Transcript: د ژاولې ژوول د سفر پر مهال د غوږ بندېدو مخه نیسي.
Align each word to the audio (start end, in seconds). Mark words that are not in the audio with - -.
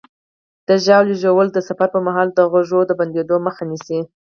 د 0.67 0.69
ژاولې 0.85 1.15
ژوول 1.21 1.47
د 1.51 1.57
سفر 1.67 1.87
پر 1.93 2.01
مهال 2.07 2.27
د 2.33 2.39
غوږ 2.51 2.71
بندېدو 2.99 3.35
مخه 3.47 3.63
نیسي. 3.69 3.99